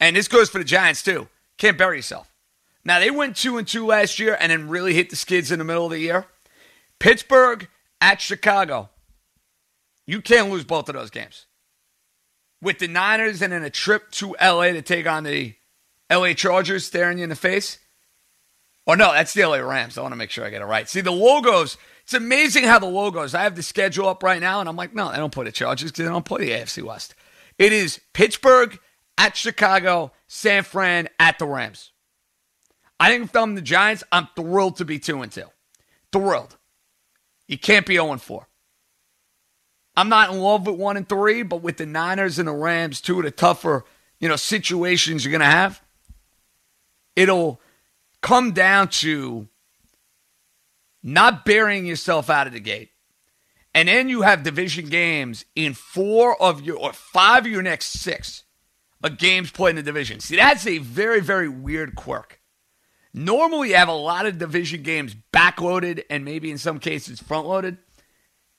and 0.00 0.16
this 0.16 0.28
goes 0.28 0.50
for 0.50 0.58
the 0.58 0.64
Giants 0.64 1.02
too. 1.02 1.28
Can't 1.56 1.78
bury 1.78 1.96
yourself. 1.96 2.32
Now 2.84 3.00
they 3.00 3.10
went 3.10 3.36
two 3.36 3.58
and 3.58 3.68
two 3.68 3.86
last 3.86 4.18
year 4.18 4.36
and 4.40 4.50
then 4.50 4.68
really 4.68 4.94
hit 4.94 5.10
the 5.10 5.16
skids 5.16 5.52
in 5.52 5.58
the 5.58 5.64
middle 5.64 5.86
of 5.86 5.90
the 5.90 5.98
year. 5.98 6.26
Pittsburgh 6.98 7.68
at 8.00 8.20
Chicago. 8.20 8.90
You 10.08 10.22
can't 10.22 10.50
lose 10.50 10.64
both 10.64 10.88
of 10.88 10.94
those 10.94 11.10
games. 11.10 11.44
With 12.62 12.78
the 12.78 12.88
Niners 12.88 13.42
and 13.42 13.52
then 13.52 13.62
a 13.62 13.68
trip 13.68 14.10
to 14.12 14.34
LA 14.42 14.68
to 14.68 14.80
take 14.80 15.06
on 15.06 15.22
the 15.22 15.54
LA 16.10 16.32
Chargers 16.32 16.86
staring 16.86 17.18
you 17.18 17.24
in 17.24 17.30
the 17.30 17.36
face. 17.36 17.78
Or 18.86 18.96
no, 18.96 19.12
that's 19.12 19.34
the 19.34 19.44
LA 19.44 19.58
Rams. 19.58 19.98
I 19.98 20.00
want 20.00 20.12
to 20.12 20.16
make 20.16 20.30
sure 20.30 20.46
I 20.46 20.50
get 20.50 20.62
it 20.62 20.64
right. 20.64 20.88
See, 20.88 21.02
the 21.02 21.12
logos, 21.12 21.76
it's 22.04 22.14
amazing 22.14 22.64
how 22.64 22.78
the 22.78 22.86
logos, 22.86 23.34
I 23.34 23.42
have 23.42 23.54
the 23.54 23.62
schedule 23.62 24.08
up 24.08 24.22
right 24.22 24.40
now, 24.40 24.60
and 24.60 24.68
I'm 24.68 24.76
like, 24.76 24.94
no, 24.94 25.10
they 25.10 25.18
don't 25.18 25.32
play 25.32 25.44
the 25.44 25.52
Chargers 25.52 25.90
because 25.90 26.06
they 26.06 26.10
don't 26.10 26.24
play 26.24 26.46
the 26.46 26.52
AFC 26.52 26.82
West. 26.82 27.14
It 27.58 27.74
is 27.74 28.00
Pittsburgh 28.14 28.78
at 29.18 29.36
Chicago, 29.36 30.12
San 30.26 30.62
Fran 30.62 31.10
at 31.20 31.38
the 31.38 31.46
Rams. 31.46 31.92
I 32.98 33.10
think 33.10 33.24
if 33.24 33.36
I'm 33.36 33.56
the 33.56 33.60
Giants, 33.60 34.04
I'm 34.10 34.28
thrilled 34.34 34.78
to 34.78 34.86
be 34.86 34.98
2 34.98 35.20
and 35.20 35.30
2. 35.30 35.42
Thrilled. 36.12 36.56
You 37.46 37.58
can't 37.58 37.84
be 37.84 37.96
0 37.96 38.12
and 38.12 38.22
4. 38.22 38.47
I'm 39.98 40.08
not 40.08 40.30
in 40.30 40.38
love 40.38 40.64
with 40.64 40.76
one 40.76 40.96
and 40.96 41.08
three, 41.08 41.42
but 41.42 41.60
with 41.60 41.78
the 41.78 41.84
Niners 41.84 42.38
and 42.38 42.46
the 42.46 42.52
Rams, 42.52 43.00
two 43.00 43.18
of 43.18 43.24
the 43.24 43.32
tougher, 43.32 43.84
you 44.20 44.28
know, 44.28 44.36
situations 44.36 45.24
you're 45.24 45.32
gonna 45.32 45.44
have, 45.44 45.82
it'll 47.16 47.60
come 48.20 48.52
down 48.52 48.90
to 48.90 49.48
not 51.02 51.44
burying 51.44 51.84
yourself 51.84 52.30
out 52.30 52.46
of 52.46 52.52
the 52.52 52.60
gate. 52.60 52.90
And 53.74 53.88
then 53.88 54.08
you 54.08 54.22
have 54.22 54.44
division 54.44 54.86
games 54.86 55.44
in 55.56 55.74
four 55.74 56.40
of 56.40 56.62
your 56.62 56.76
or 56.76 56.92
five 56.92 57.44
of 57.44 57.50
your 57.50 57.62
next 57.62 57.86
six 57.86 58.44
of 59.02 59.18
games 59.18 59.50
played 59.50 59.70
in 59.70 59.76
the 59.76 59.82
division. 59.82 60.20
See, 60.20 60.36
that's 60.36 60.64
a 60.68 60.78
very, 60.78 61.20
very 61.20 61.48
weird 61.48 61.96
quirk. 61.96 62.40
Normally, 63.12 63.70
you 63.70 63.74
have 63.74 63.88
a 63.88 63.92
lot 63.92 64.26
of 64.26 64.38
division 64.38 64.84
games 64.84 65.16
backloaded 65.32 66.04
and 66.08 66.24
maybe 66.24 66.52
in 66.52 66.58
some 66.58 66.78
cases 66.78 67.18
front 67.18 67.48
loaded. 67.48 67.78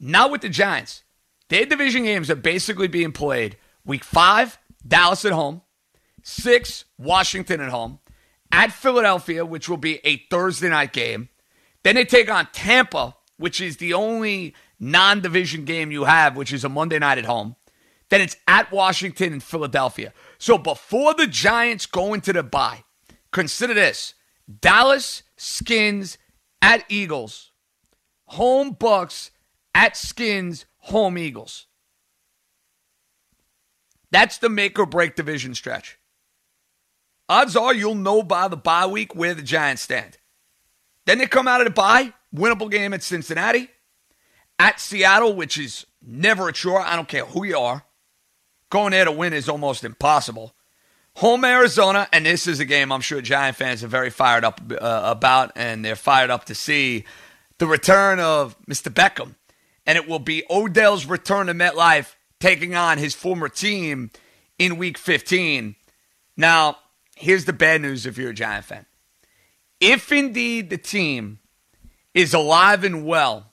Not 0.01 0.31
with 0.31 0.41
the 0.41 0.49
Giants. 0.49 1.03
Their 1.49 1.65
division 1.65 2.03
games 2.03 2.29
are 2.29 2.35
basically 2.35 2.87
being 2.87 3.11
played 3.11 3.57
week 3.85 4.03
five, 4.03 4.59
Dallas 4.87 5.25
at 5.25 5.31
home, 5.31 5.61
six, 6.23 6.85
Washington 6.97 7.59
at 7.59 7.69
home, 7.69 7.99
at 8.51 8.71
Philadelphia, 8.71 9.45
which 9.45 9.67
will 9.67 9.77
be 9.77 9.99
a 10.05 10.23
Thursday 10.29 10.69
night 10.69 10.93
game. 10.93 11.29
Then 11.83 11.95
they 11.95 12.05
take 12.05 12.29
on 12.29 12.47
Tampa, 12.51 13.15
which 13.37 13.59
is 13.59 13.77
the 13.77 13.93
only 13.93 14.53
non 14.79 15.21
division 15.21 15.65
game 15.65 15.91
you 15.91 16.03
have, 16.05 16.35
which 16.35 16.53
is 16.53 16.63
a 16.63 16.69
Monday 16.69 16.99
night 16.99 17.17
at 17.17 17.25
home. 17.25 17.55
Then 18.09 18.21
it's 18.21 18.37
at 18.47 18.71
Washington 18.71 19.33
and 19.33 19.43
Philadelphia. 19.43 20.13
So 20.37 20.57
before 20.57 21.13
the 21.13 21.27
Giants 21.27 21.85
go 21.85 22.13
into 22.13 22.33
the 22.33 22.43
bye, 22.43 22.83
consider 23.31 23.73
this 23.73 24.15
Dallas, 24.61 25.23
Skins, 25.37 26.17
at 26.61 26.83
Eagles, 26.89 27.51
home 28.25 28.71
Bucks, 28.71 29.31
at 29.73 29.95
Skins, 29.95 30.65
home 30.79 31.17
Eagles. 31.17 31.67
That's 34.11 34.37
the 34.37 34.49
make 34.49 34.79
or 34.79 34.85
break 34.85 35.15
division 35.15 35.53
stretch. 35.55 35.99
Odds 37.27 37.55
are 37.55 37.73
you'll 37.73 37.95
know 37.95 38.23
by 38.23 38.47
the 38.47 38.57
bye 38.57 38.87
week 38.87 39.15
where 39.15 39.35
the 39.35 39.43
Giants 39.43 39.83
stand. 39.83 40.17
Then 41.05 41.19
they 41.19 41.27
come 41.27 41.47
out 41.47 41.61
of 41.61 41.65
the 41.65 41.73
bye, 41.73 42.13
winnable 42.33 42.71
game 42.71 42.93
at 42.93 43.03
Cincinnati, 43.03 43.69
at 44.57 44.79
Seattle, 44.79 45.35
which 45.35 45.57
is 45.57 45.85
never 46.01 46.49
a 46.49 46.53
chore. 46.53 46.81
I 46.81 46.95
don't 46.95 47.07
care 47.07 47.25
who 47.25 47.45
you 47.45 47.57
are. 47.57 47.83
Going 48.71 48.91
there 48.91 49.05
to 49.05 49.11
win 49.11 49.33
is 49.33 49.49
almost 49.49 49.83
impossible. 49.83 50.55
Home 51.15 51.43
Arizona, 51.43 52.07
and 52.13 52.25
this 52.25 52.47
is 52.47 52.59
a 52.59 52.65
game 52.65 52.91
I'm 52.91 53.01
sure 53.01 53.21
Giant 53.21 53.57
fans 53.57 53.83
are 53.83 53.87
very 53.87 54.09
fired 54.09 54.45
up 54.45 54.61
uh, 54.71 55.01
about, 55.03 55.51
and 55.55 55.83
they're 55.83 55.95
fired 55.95 56.29
up 56.29 56.45
to 56.45 56.55
see 56.55 57.05
the 57.57 57.67
return 57.67 58.19
of 58.19 58.55
Mr. 58.67 58.91
Beckham 58.91 59.35
and 59.89 59.97
it 59.97 60.07
will 60.07 60.19
be 60.19 60.43
Odell's 60.51 61.07
return 61.07 61.47
to 61.47 61.53
MetLife 61.55 62.13
taking 62.39 62.75
on 62.75 62.99
his 62.99 63.15
former 63.15 63.49
team 63.49 64.11
in 64.59 64.77
week 64.77 64.99
15. 64.99 65.75
Now, 66.37 66.77
here's 67.15 67.45
the 67.45 67.53
bad 67.53 67.81
news 67.81 68.05
if 68.05 68.15
you're 68.15 68.29
a 68.29 68.35
Giant 68.35 68.65
fan. 68.65 68.85
If 69.79 70.11
indeed 70.11 70.69
the 70.69 70.77
team 70.77 71.39
is 72.13 72.35
alive 72.35 72.83
and 72.83 73.03
well 73.03 73.51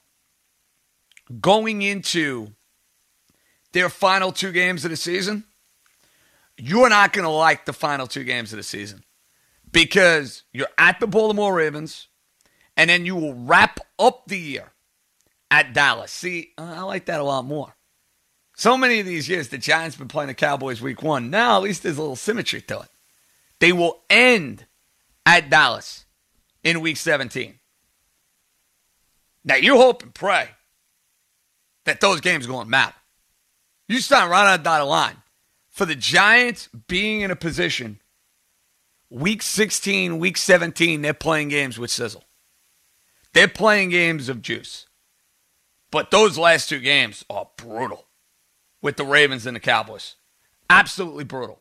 going 1.40 1.80
into 1.80 2.48
their 3.72 3.88
final 3.88 4.30
two 4.30 4.52
games 4.52 4.84
of 4.84 4.90
the 4.90 4.96
season, 4.98 5.44
you're 6.58 6.90
not 6.90 7.14
going 7.14 7.24
to 7.24 7.30
like 7.30 7.64
the 7.64 7.72
final 7.72 8.06
two 8.06 8.24
games 8.24 8.52
of 8.52 8.58
the 8.58 8.62
season 8.62 9.04
because 9.72 10.42
you're 10.52 10.68
at 10.76 11.00
the 11.00 11.06
Baltimore 11.06 11.54
Ravens 11.54 12.08
and 12.76 12.90
then 12.90 13.06
you 13.06 13.16
will 13.16 13.32
wrap 13.32 13.80
up 13.98 14.26
the 14.26 14.38
year 14.38 14.74
at 15.50 15.72
Dallas. 15.72 16.12
See, 16.12 16.52
uh, 16.58 16.74
I 16.76 16.82
like 16.82 17.06
that 17.06 17.20
a 17.20 17.24
lot 17.24 17.44
more. 17.44 17.76
So 18.56 18.76
many 18.76 19.00
of 19.00 19.06
these 19.06 19.28
years, 19.28 19.48
the 19.48 19.58
Giants 19.58 19.96
been 19.96 20.08
playing 20.08 20.28
the 20.28 20.34
Cowboys 20.34 20.80
week 20.80 21.02
one. 21.02 21.30
Now, 21.30 21.56
at 21.56 21.62
least 21.62 21.82
there's 21.82 21.98
a 21.98 22.00
little 22.00 22.16
symmetry 22.16 22.62
to 22.62 22.80
it. 22.80 22.88
They 23.58 23.72
will 23.72 24.02
end 24.08 24.66
at 25.24 25.50
Dallas 25.50 26.06
in 26.64 26.80
week 26.80 26.96
17. 26.96 27.58
Now, 29.44 29.56
you 29.56 29.76
hope 29.76 30.02
and 30.02 30.14
pray 30.14 30.48
that 31.84 32.00
those 32.00 32.20
games 32.20 32.46
going 32.46 32.64
to 32.64 32.70
matter. 32.70 32.94
You 33.88 34.00
sign 34.00 34.28
right 34.28 34.52
on 34.52 34.58
the 34.58 34.64
dotted 34.64 34.88
line 34.88 35.16
for 35.70 35.84
the 35.84 35.94
Giants 35.94 36.68
being 36.88 37.20
in 37.20 37.30
a 37.30 37.36
position 37.36 38.00
week 39.10 39.42
16, 39.42 40.18
week 40.18 40.36
17, 40.36 41.02
they're 41.02 41.14
playing 41.14 41.48
games 41.48 41.78
with 41.78 41.90
sizzle. 41.90 42.24
They're 43.34 43.48
playing 43.48 43.90
games 43.90 44.28
of 44.28 44.42
juice. 44.42 44.85
But 45.90 46.10
those 46.10 46.36
last 46.36 46.68
two 46.68 46.80
games 46.80 47.24
are 47.30 47.48
brutal 47.56 48.06
with 48.82 48.96
the 48.96 49.04
Ravens 49.04 49.46
and 49.46 49.56
the 49.56 49.60
Cowboys. 49.60 50.16
Absolutely 50.68 51.24
brutal. 51.24 51.60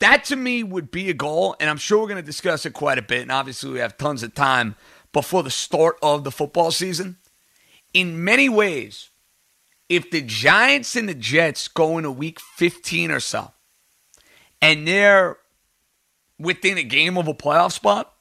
That 0.00 0.24
to 0.24 0.36
me 0.36 0.62
would 0.62 0.90
be 0.90 1.08
a 1.08 1.14
goal, 1.14 1.56
and 1.58 1.70
I'm 1.70 1.78
sure 1.78 2.00
we're 2.00 2.08
going 2.08 2.16
to 2.16 2.22
discuss 2.22 2.66
it 2.66 2.74
quite 2.74 2.98
a 2.98 3.02
bit. 3.02 3.22
And 3.22 3.32
obviously, 3.32 3.70
we 3.70 3.78
have 3.78 3.96
tons 3.96 4.22
of 4.22 4.34
time 4.34 4.76
before 5.12 5.42
the 5.42 5.50
start 5.50 5.96
of 6.02 6.24
the 6.24 6.30
football 6.30 6.70
season. 6.70 7.16
In 7.94 8.22
many 8.22 8.48
ways, 8.48 9.10
if 9.88 10.10
the 10.10 10.20
Giants 10.20 10.96
and 10.96 11.08
the 11.08 11.14
Jets 11.14 11.68
go 11.68 11.96
into 11.96 12.10
week 12.10 12.40
15 12.40 13.10
or 13.10 13.20
so, 13.20 13.52
and 14.60 14.86
they're 14.86 15.38
within 16.38 16.76
a 16.76 16.82
game 16.82 17.16
of 17.16 17.28
a 17.28 17.34
playoff 17.34 17.72
spot, 17.72 18.12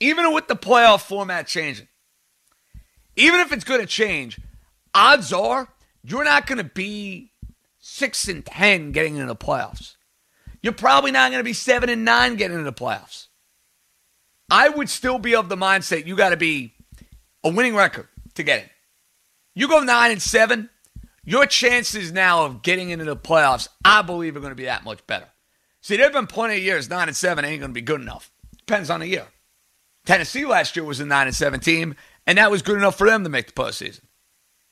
even 0.00 0.34
with 0.34 0.48
the 0.48 0.56
playoff 0.56 1.02
format 1.02 1.46
changing, 1.46 1.88
even 3.16 3.40
if 3.40 3.52
it's 3.52 3.64
going 3.64 3.80
to 3.80 3.86
change, 3.86 4.40
odds 4.94 5.32
are 5.32 5.68
you're 6.02 6.24
not 6.24 6.46
going 6.46 6.58
to 6.58 6.64
be 6.64 7.32
6 7.78 8.28
and 8.28 8.44
10 8.44 8.92
getting 8.92 9.16
into 9.16 9.26
the 9.26 9.36
playoffs. 9.36 9.96
You're 10.62 10.72
probably 10.72 11.10
not 11.10 11.30
going 11.30 11.40
to 11.40 11.44
be 11.44 11.52
7 11.52 11.88
and 11.88 12.04
9 12.04 12.36
getting 12.36 12.56
into 12.56 12.70
the 12.70 12.72
playoffs. 12.72 13.26
I 14.50 14.68
would 14.68 14.88
still 14.88 15.18
be 15.18 15.34
of 15.34 15.48
the 15.48 15.56
mindset 15.56 16.06
you 16.06 16.16
got 16.16 16.30
to 16.30 16.36
be 16.36 16.74
a 17.42 17.50
winning 17.50 17.74
record 17.74 18.08
to 18.34 18.42
get 18.42 18.64
in. 18.64 18.70
You 19.54 19.68
go 19.68 19.80
9 19.80 20.10
and 20.10 20.22
7, 20.22 20.70
your 21.24 21.46
chances 21.46 22.12
now 22.12 22.44
of 22.44 22.62
getting 22.62 22.90
into 22.90 23.04
the 23.04 23.16
playoffs, 23.16 23.68
I 23.84 24.02
believe, 24.02 24.36
are 24.36 24.40
going 24.40 24.52
to 24.52 24.56
be 24.56 24.64
that 24.64 24.84
much 24.84 25.06
better. 25.06 25.26
See, 25.80 25.96
there 25.96 26.06
have 26.06 26.12
been 26.12 26.26
plenty 26.26 26.56
of 26.56 26.62
years 26.62 26.88
9 26.88 27.08
and 27.08 27.16
7 27.16 27.44
ain't 27.44 27.60
going 27.60 27.70
to 27.70 27.74
be 27.74 27.80
good 27.80 28.00
enough. 28.00 28.30
Depends 28.58 28.90
on 28.90 29.00
the 29.00 29.08
year. 29.08 29.26
Tennessee 30.04 30.44
last 30.44 30.76
year 30.76 30.84
was 30.84 31.00
a 31.00 31.06
9 31.06 31.26
and 31.26 31.36
7 31.36 31.60
team, 31.60 31.94
and 32.26 32.38
that 32.38 32.50
was 32.50 32.62
good 32.62 32.76
enough 32.76 32.96
for 32.96 33.06
them 33.06 33.24
to 33.24 33.30
make 33.30 33.46
the 33.46 33.52
postseason. 33.52 34.02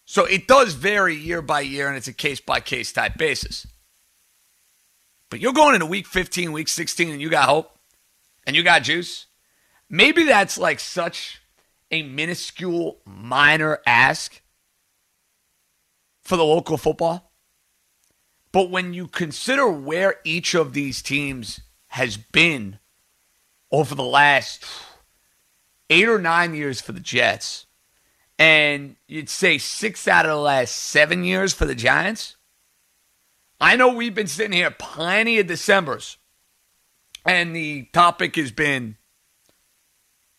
So 0.05 0.25
it 0.25 0.49
does 0.49 0.75
vary 0.75 1.15
year 1.15 1.43
by 1.43 1.61
year, 1.61 1.89
and 1.89 1.97
it's 1.97 2.09
a 2.09 2.13
case 2.13 2.41
by 2.41 2.61
case 2.61 2.93
type 2.93 3.17
basis. 3.17 3.67
But 5.29 5.41
you're 5.41 5.53
going 5.53 5.75
into 5.75 5.87
week 5.87 6.07
15, 6.07 6.53
week 6.53 6.69
16, 6.69 7.11
and 7.11 7.21
you 7.21 7.31
got 7.31 7.49
hope, 7.49 7.79
and 8.47 8.57
you 8.57 8.63
got 8.63 8.83
juice. 8.83 9.27
Maybe 9.89 10.25
that's 10.25 10.59
like 10.59 10.81
such 10.81 11.41
a 11.91 12.03
minuscule, 12.03 12.99
minor 13.05 13.81
ask 13.87 14.43
for 16.23 16.37
the 16.37 16.45
local 16.45 16.77
football. 16.77 17.33
But 18.53 18.71
when 18.71 18.95
you 18.95 19.07
consider 19.07 19.71
where 19.71 20.17
each 20.25 20.55
of 20.55 20.73
these 20.73 21.03
teams 21.03 21.61
has 21.89 22.17
been 22.17 22.79
over 23.71 23.95
the 23.95 24.03
last 24.03 24.65
eight 25.91 26.09
or 26.09 26.19
nine 26.19 26.55
years 26.55 26.81
for 26.81 26.93
the 26.93 27.01
Jets, 27.01 27.67
and 28.39 28.97
you'd 29.07 29.29
say 29.29 29.59
six 29.59 30.09
out 30.09 30.25
of 30.25 30.31
the 30.31 30.37
last 30.37 30.75
seven 30.75 31.25
years 31.25 31.53
for 31.53 31.67
the 31.67 31.75
Giants, 31.75 32.37
I 33.61 33.77
know 33.77 33.93
we've 33.93 34.15
been 34.15 34.27
sitting 34.27 34.53
here 34.53 34.71
plenty 34.71 35.39
of 35.39 35.47
Decembers, 35.47 36.17
and 37.27 37.55
the 37.55 37.83
topic 37.93 38.37
has 38.37 38.51
been 38.53 38.97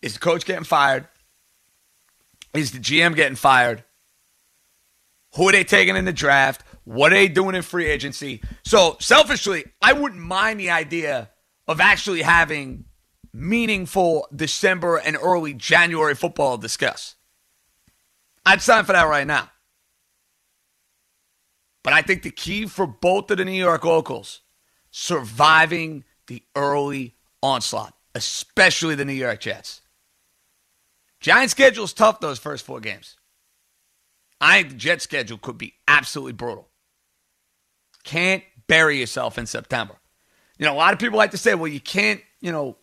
is 0.00 0.14
the 0.14 0.18
coach 0.18 0.44
getting 0.44 0.64
fired? 0.64 1.06
Is 2.52 2.72
the 2.72 2.80
GM 2.80 3.14
getting 3.14 3.36
fired? 3.36 3.84
Who 5.36 5.48
are 5.48 5.52
they 5.52 5.64
taking 5.64 5.96
in 5.96 6.04
the 6.04 6.12
draft? 6.12 6.64
What 6.84 7.12
are 7.12 7.14
they 7.14 7.28
doing 7.28 7.54
in 7.54 7.62
free 7.62 7.86
agency? 7.86 8.42
So, 8.64 8.96
selfishly, 9.00 9.64
I 9.80 9.92
wouldn't 9.92 10.20
mind 10.20 10.58
the 10.58 10.70
idea 10.70 11.30
of 11.68 11.80
actually 11.80 12.22
having 12.22 12.84
meaningful 13.32 14.26
December 14.34 14.96
and 14.98 15.16
early 15.20 15.54
January 15.54 16.14
football 16.14 16.56
to 16.56 16.62
discuss. 16.62 17.16
I'd 18.44 18.60
sign 18.60 18.84
for 18.84 18.92
that 18.92 19.08
right 19.08 19.26
now. 19.26 19.50
But 21.82 21.92
I 21.92 22.02
think 22.02 22.22
the 22.22 22.30
key 22.30 22.66
for 22.66 22.86
both 22.86 23.30
of 23.30 23.38
the 23.38 23.44
New 23.44 23.52
York 23.52 23.84
locals 23.84 24.40
surviving 24.90 26.04
the 26.26 26.42
early 26.54 27.16
onslaught, 27.42 27.94
especially 28.14 28.94
the 28.94 29.04
New 29.04 29.12
York 29.12 29.40
Jets. 29.40 29.80
Giant 31.20 31.50
schedule 31.50 31.84
is 31.84 31.92
tough 31.92 32.20
those 32.20 32.38
first 32.38 32.64
four 32.64 32.80
games. 32.80 33.16
I 34.40 34.58
think 34.58 34.70
the 34.70 34.78
Jet 34.78 35.00
schedule 35.00 35.38
could 35.38 35.56
be 35.56 35.74
absolutely 35.86 36.32
brutal. 36.32 36.68
Can't 38.02 38.42
bury 38.66 38.98
yourself 38.98 39.38
in 39.38 39.46
September. 39.46 39.94
You 40.58 40.66
know, 40.66 40.74
a 40.74 40.76
lot 40.76 40.92
of 40.92 40.98
people 40.98 41.18
like 41.18 41.30
to 41.30 41.38
say, 41.38 41.54
well, 41.54 41.68
you 41.68 41.80
can't, 41.80 42.20
you 42.40 42.50
know, 42.50 42.76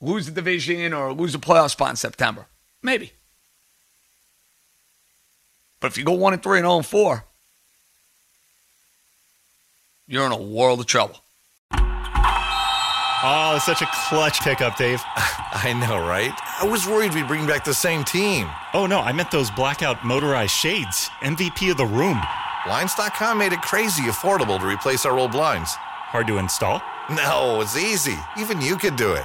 lose 0.00 0.26
the 0.26 0.32
division 0.32 0.92
or 0.92 1.12
lose 1.12 1.34
a 1.34 1.38
playoff 1.38 1.70
spot 1.70 1.90
in 1.90 1.96
September. 1.96 2.46
Maybe. 2.82 3.12
But 5.80 5.88
if 5.92 5.98
you 5.98 6.04
go 6.04 6.12
one 6.12 6.32
and 6.32 6.42
three 6.42 6.58
and 6.58 6.64
0 6.64 6.76
and 6.78 6.86
four, 6.86 7.24
you're 10.06 10.26
in 10.26 10.32
a 10.32 10.36
world 10.36 10.80
of 10.80 10.86
trouble. 10.86 11.20
Oh, 13.20 13.54
it's 13.56 13.66
such 13.66 13.82
a 13.82 13.88
clutch 13.92 14.40
pickup, 14.42 14.76
Dave. 14.76 15.02
I 15.16 15.72
know, 15.72 15.98
right? 15.98 16.32
I 16.60 16.66
was 16.66 16.86
worried 16.86 17.14
we'd 17.14 17.26
bring 17.26 17.48
back 17.48 17.64
the 17.64 17.74
same 17.74 18.04
team. 18.04 18.48
Oh, 18.74 18.86
no, 18.86 19.00
I 19.00 19.10
meant 19.12 19.32
those 19.32 19.50
blackout 19.50 20.04
motorized 20.04 20.52
shades. 20.52 21.08
MVP 21.22 21.72
of 21.72 21.76
the 21.78 21.86
room. 21.86 22.20
Blinds.com 22.64 23.38
made 23.38 23.52
it 23.52 23.62
crazy 23.62 24.04
affordable 24.04 24.60
to 24.60 24.66
replace 24.66 25.04
our 25.04 25.18
old 25.18 25.32
blinds. 25.32 25.74
Hard 25.74 26.28
to 26.28 26.38
install? 26.38 26.80
No, 27.10 27.60
it's 27.60 27.76
easy. 27.76 28.16
Even 28.38 28.60
you 28.60 28.76
could 28.76 28.94
do 28.94 29.14
it. 29.14 29.24